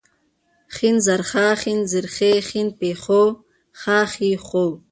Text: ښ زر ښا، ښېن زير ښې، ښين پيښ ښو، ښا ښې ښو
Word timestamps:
ښ 0.75 0.77
زر 1.05 1.21
ښا، 1.29 1.47
ښېن 1.61 1.79
زير 1.91 2.05
ښې، 2.15 2.31
ښين 2.47 2.67
پيښ 2.79 2.97
ښو، 3.05 3.23
ښا 3.81 3.99
ښې 4.13 4.31
ښو 4.47 4.65